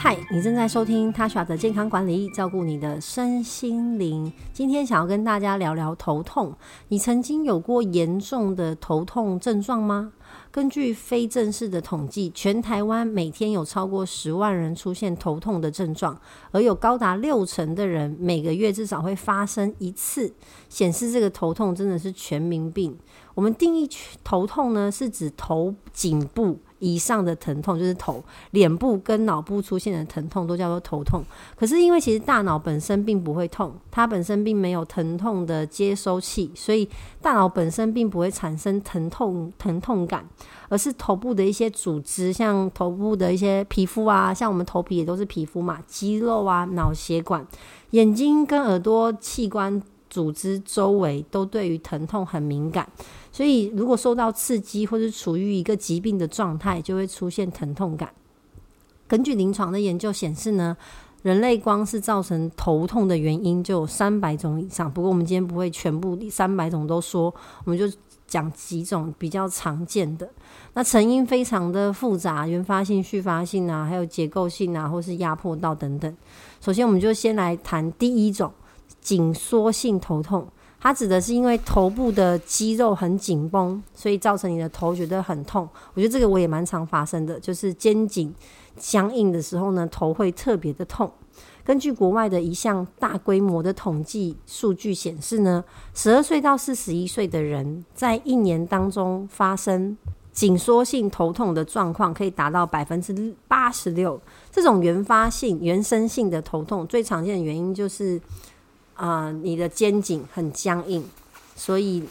[0.00, 4.32] 嗨，你正在收听 Tasha 的健康管理，照顾你的身心灵。
[4.52, 6.54] 今天想要跟大家聊聊头痛。
[6.86, 10.12] 你曾经有过严重的头痛症状吗？
[10.52, 16.16] 根据非正式的统计，全台湾每天有超过十万人出现头痛的症状，
[16.52, 20.32] 而有高达六成的人每个月至少会发生一次，
[20.68, 22.96] 显示这个头痛真的是全民病。
[23.34, 23.90] 我们定义
[24.22, 28.22] 头痛呢，是指头颈部以上的疼痛，就是头、
[28.52, 31.24] 脸部跟脑部出现的疼痛都叫做头痛。
[31.56, 36.88] 可是因为其实大脑本身并不会痛，它本身并没有疼痛的接收器，所以
[37.20, 40.24] 大脑本身并不会产生疼痛疼痛感，
[40.68, 47.46] 而是头部的一些组织，像头部的一些皮肤啊，像我们头皮也都是皮肤嘛，肌肉啊、脑血管、
[47.90, 52.88] 眼睛跟耳朵器官组织周围都对于疼痛很敏感。
[53.30, 58.10] 所以，如果受到刺激或是处于一个疾病的状态，就会出现疼痛感。
[59.06, 60.76] 根据临床的研究显示呢，
[61.22, 64.92] 人类光是造成头痛的原因就有三百种以上。
[64.92, 67.90] 不过，我们今天不会全部三百种都说，我们就
[68.26, 70.28] 讲几种比较常见的。
[70.74, 76.16] 那成因非常的复杂，原发性、续发性啊，还有结构性啊，或是压迫到等等。
[76.60, 78.52] 首先，我们就先来谈第一种
[79.00, 80.46] 紧缩性头痛。
[80.80, 85.68] 它指的是因为头部的肌肉很紧绷，所以造成你的头觉得很痛。
[85.92, 88.32] 我觉得这个我也蛮常发生的，就是肩颈
[88.76, 91.10] 僵硬的时候呢，头会特别的痛。
[91.64, 99.98] 根据国外的一项大规模的统计数据显示呢，十二岁到四十一岁的人在一年当中发生
[100.30, 104.20] 紧缩性头痛的状况可以达到百分之八十六。
[104.52, 108.20] 这种原发性、原生性的头痛最常见的原因就是。
[108.98, 111.04] 啊、你的肩颈很僵硬，
[111.54, 112.02] 所以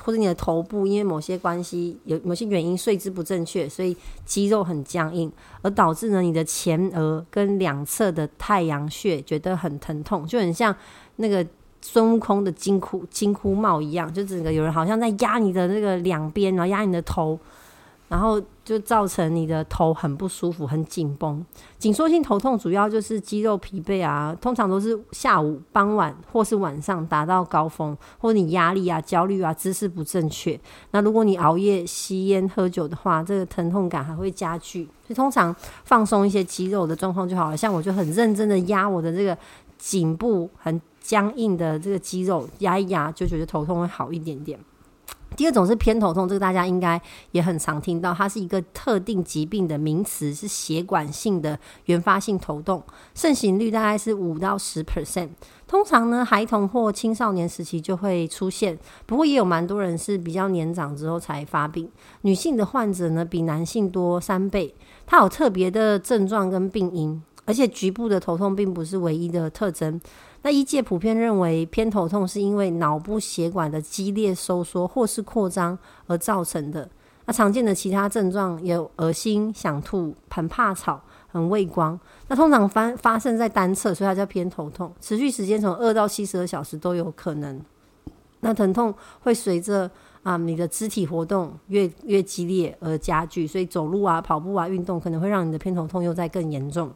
[0.00, 5.30] 或者你的头部因为某些关系有某些原因睡姿不正确，所以肌肉很僵硬，
[5.62, 10.74] 而导致呢你的前额跟两侧的太阳穴觉得很疼痛，就很像
[11.16, 11.44] 那个
[11.82, 17.38] 孙悟空的金箍金箍帽一样，就整个有人好像在压你的那个两边，然后压你的头。
[18.08, 21.44] 然后就造成你的头很不舒服，很紧绷。
[21.78, 30.58] 紧缩性头痛主要就是肌肉疲惫啊，通常都是下午、傍晚或是晚上达到高峰，或者你压力啊、焦虑啊、姿势不正确。
[30.92, 34.84] 那如果你熬夜、吸烟、喝酒的话，这个疼痛感还会加剧。
[34.84, 37.56] 所以通常放松一些肌肉的状况就好了。
[37.56, 39.36] 像我就很认真的压我的这个
[39.78, 44.58] 颈部很僵硬的这个肌肉，压一压就觉得头痛会好一点点。
[45.36, 47.00] 第二种是偏头痛，这个大家应该
[47.32, 52.82] 也很常听到，它是一个特定疾病的名词，是血管性的原发性头痛，
[53.14, 55.28] 盛行率大概是五到十 percent。
[55.66, 61.90] 通常呢，孩童或青少年时期就会出现，不过也有蛮多人是比较年长之后才发病。
[62.22, 64.74] 女性的患者呢，比男性多三倍，
[65.04, 69.98] 它有特别的症状跟病因，而且局部的头痛并不是唯一的特征。
[70.42, 75.76] 那医界普遍认为，偏头痛是因为脑部血管的激烈收缩或是扩张
[76.06, 76.86] 而造成的。
[77.24, 81.98] 那常见的其他症状有恶心、想吐、很怕吵、很畏光。
[82.28, 87.60] 那通常发发生在单侧，所以它叫偏头痛，持续时间从二到七十二小时都有可能。
[88.40, 89.90] 那疼痛会随着
[90.22, 96.88] 啊你的肢体活动越越激烈而加剧，所以走路啊、跑步啊、运动可能会让你的偏头痛又再更严重。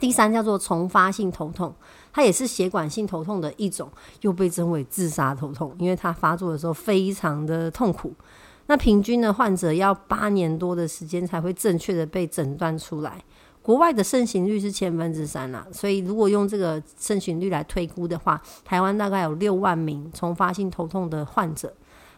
[0.00, 1.74] 第三叫做重发性头痛，
[2.12, 3.88] 它也是血管性头痛的一种，
[4.22, 8.12] 又被称为自杀头痛，因为它发作的时候非常的痛苦。
[8.66, 13.22] 那平均的患者要八年多的时间才会正确的被诊断出来。
[13.60, 21.72] 国外的盛行率是千分之三啦，所以如果用这个盛行率来推估的话，台湾大概有六万名重发性头痛的患者。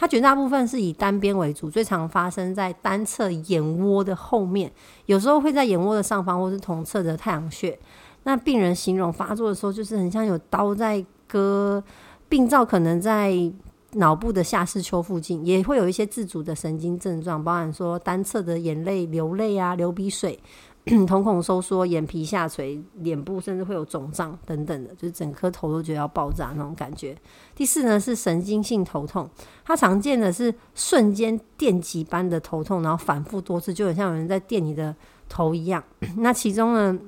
[0.00, 4.72] 它绝大部分是以单边为主，最常发生在单侧眼窝的后面，
[5.04, 7.78] 有时候会在眼窝的上方或是同侧的太阳穴。
[8.22, 11.84] 那病人形容发作的时候，就是很像有刀在割，
[12.30, 13.34] 病灶可能在
[13.92, 20.40] 脑部的下视丘附近，也会有一些自主的神经症状，包含说单侧的眼泪流泪啊、流鼻水。
[21.06, 27.14] 瞳孔收缩、眼皮下垂、脸部甚至会有肿胀等等的，就是整颗头都觉得要爆炸那种感觉。
[27.54, 29.28] 第四呢是神经性头痛，
[29.62, 34.94] 它常见的是瞬间电击般的头痛，然后反复多次，就很像有人在电你的
[35.28, 35.84] 头一样。
[36.16, 36.98] 那其中呢，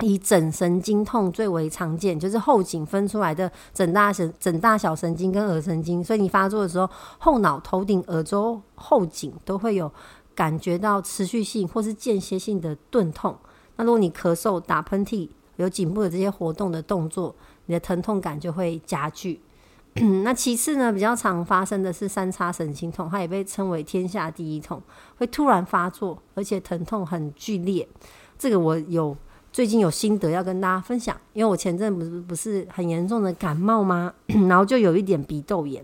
[0.00, 6.88] 以枕神经痛最为常见，就是后颈分出来的枕大神、枕大小神经跟耳神经，所以你发作的时候，
[7.18, 9.92] 后脑、头顶、耳周、后颈都会有。
[10.36, 13.36] 感觉到持续性或是间歇性的钝痛。
[13.74, 17.34] 那如果你咳嗽、打喷嚏，有颈部的这些活动的动作，
[17.64, 19.40] 你的疼痛感就会加剧。
[20.22, 24.82] 那其次呢，比较常发生的是三叉神经痛，它也被称为天下第一痛，
[25.16, 27.88] 会突然发作，而且疼痛很剧烈。
[28.38, 29.16] 这个我有
[29.50, 34.12] 最近有心得要跟大家分享，因为我前阵不是不是很严重的感冒吗？
[34.48, 35.82] 然后就有一点鼻窦炎。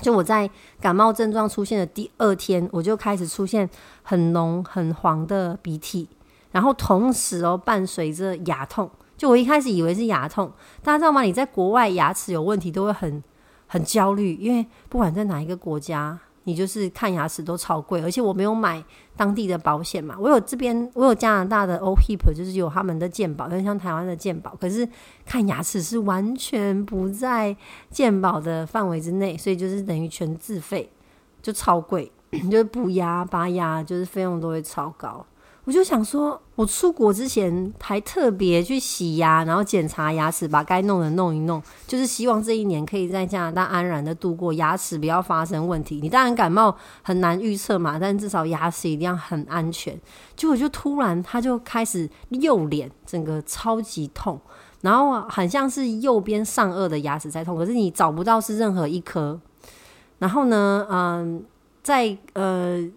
[0.00, 0.48] 就我在
[0.80, 3.68] 感冒症状出现的第二天，我就开始出现
[4.02, 6.08] 很浓很黄的鼻涕，
[6.52, 8.90] 然后同时哦伴随着牙痛。
[9.16, 10.50] 就我一开始以为是牙痛，
[10.82, 11.22] 大家知道吗？
[11.22, 13.22] 你在国外牙齿有问题都会很
[13.66, 16.18] 很焦虑，因为不管在哪一个国家。
[16.44, 18.82] 你就是看牙齿都超贵，而且我没有买
[19.16, 20.16] 当地的保险嘛。
[20.18, 24.54] 我有这边，我有加拿大的 OHIP，就是有他们的健保，跟像台湾的健保。
[24.56, 24.88] 可是
[25.26, 27.54] 看牙齿是完全不在
[27.90, 30.90] 健保的范围之内，所以就是等于全自费，
[31.42, 32.10] 就超贵，
[32.50, 35.24] 就是补牙、拔牙，就是费用都会超高。
[35.64, 46.00] 我就想说，我出国之前还特别去洗牙，然后检查牙齿，把该弄的弄一弄，就是希望这一年可以在加拿大安然的度过，牙齿不要发生问题。
[46.00, 49.96] 你当然感冒很难预测嘛，但至少牙齿一定要很安全。
[50.34, 54.40] 结果就突然他就开始右脸整个超级痛，
[54.80, 59.38] 然后很像是右边上颚的牙齿在痛，可是你找不到是任何一颗。
[60.18, 61.44] 然后呢，嗯，
[61.82, 62.90] 在呃。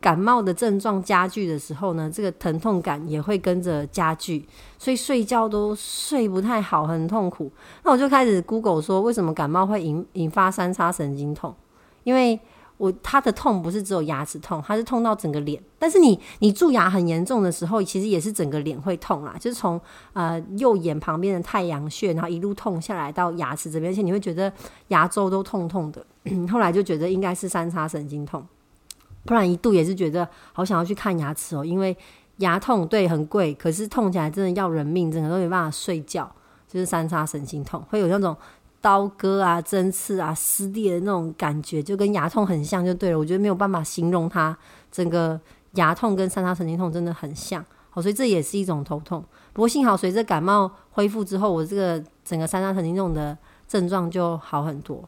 [0.00, 4.46] 感冒的症状加剧的时候呢，这个疼痛感也会跟着加剧，
[4.78, 7.52] 所以睡觉都睡不太好，很痛苦。
[7.84, 11.54] 那我就开始 Google 说，为什么感冒会引引发三叉神经痛？
[12.02, 12.40] 因为
[12.78, 15.62] 我他的痛不是只有牙齿痛，他是痛到整个脸。
[15.78, 19.78] 但是你你蛀牙很严重的时候，其实也是整个脸会痛啦，就是从
[20.14, 24.50] 呃右眼旁边的太阳穴，然后一路痛下来到牙齿这边，而且你会觉得
[24.88, 26.02] 牙周都痛痛的。
[26.50, 28.42] 后来就觉得应该是三叉神经痛。
[29.24, 31.96] 不然一度也是觉得好想要去看牙齿哦，因为
[32.38, 36.30] 牙痛对很贵，可是痛起来真的要人命，整个都没办法睡觉，
[36.66, 38.34] 就是三叉神经痛，会有那种
[38.80, 43.18] 刀割啊、针刺啊、撕裂的那种感觉，就跟牙痛很像，就对了。
[43.18, 44.56] 我觉得没有办法形容它，
[44.90, 45.38] 整个
[45.72, 49.22] 牙痛跟三叉神经痛真的很像，好，所以这也是一种头痛。
[49.52, 53.36] 不过幸好随着感冒恢复之后，我这个整个三叉神经痛的
[53.68, 55.06] 症状就好很多。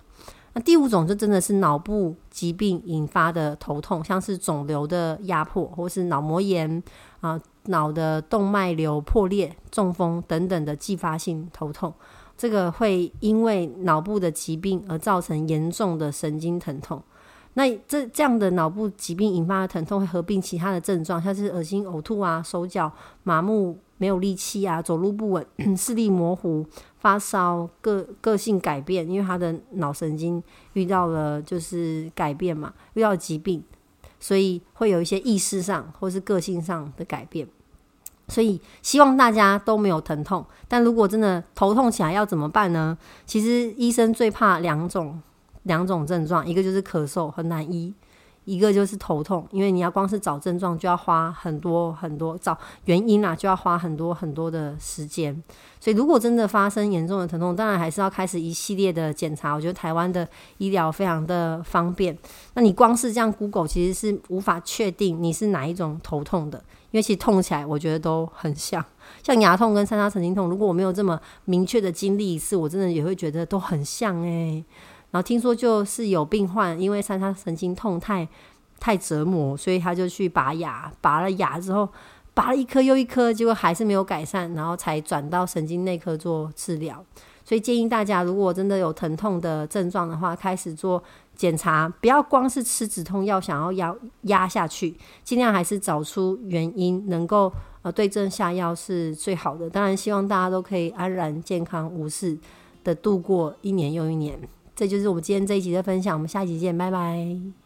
[0.55, 6.83] 那第五种就真的是脑部疾病引发的头痛，像是肿瘤的压迫，或是脑膜炎
[7.21, 11.93] 啊、脑的动脉瘤破裂、中风等等的继发性头痛。
[12.37, 17.03] 这个会因为脑部的疾病而造成严重的神经疼痛。
[17.55, 22.91] 那这这样的脑部疾病引发的疼痛会合并其他的症状，像是恶心、呕吐啊、手脚
[23.23, 25.47] 麻木、没有力气啊、走路不稳、
[25.77, 26.67] 视力模糊。
[26.99, 30.41] 发烧、个个性改变，因为他的脑神经
[30.75, 33.61] 遇到了就是改变嘛，遇到疾病，
[34.21, 37.45] 所以会有一些意识上或是个性上的改变。
[38.29, 42.97] 所以希望大家都没有疼痛，但如果真的头痛起来要怎么办呢？
[43.27, 45.21] 其实医生最怕两种
[45.65, 47.93] 两种症状，一个就是咳嗽，很难医。
[48.45, 52.57] 一个就是头痛，因为你要光是找症状就要花很多很多，找
[52.87, 55.43] 原因啦就要花很多很多的时间。
[55.79, 59.55] 所以如果真的发生严重的疼痛，当然还是要开始一系列的检查。
[59.55, 60.29] 我觉得台湾的
[60.59, 62.17] 医疗非常的方便。
[62.55, 66.59] 那你光是这样 Google 其实是无法确定你是哪一种头痛的，
[66.91, 68.85] 因为其实痛起来我觉得都很像，
[69.23, 70.49] 像牙痛跟三叉神经痛。
[70.49, 74.65] 如果我没有这么明确的经历一次，我真的也会觉得都很像诶、
[75.13, 78.27] 然后听说就是有病患，因为三叉神经痛太
[78.81, 81.89] 太折磨，所以他就去拔牙，拔了牙之后，
[82.35, 87.05] 拔了一颗又一颗，结果还是没有改善，然后才转到神经内科做治疗。
[87.45, 91.03] 所以建议大家，如果真的有疼痛的症状的话，开始做
[91.37, 97.53] 检查，不要光是吃止痛药，想要压压下去，尽量还是找出原因，能够
[97.83, 99.69] 呃对症下药是最好的。
[99.69, 102.39] 当然，希望大家都可以安然健康无事
[102.83, 104.41] 的度过一年又一年。
[104.75, 107.62] 这就是我们今天这一集的分享，我们下一集见，拜拜。